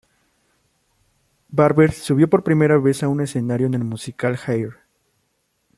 [1.49, 4.79] Barber subió por primera vez a un escenario en el musical Hair.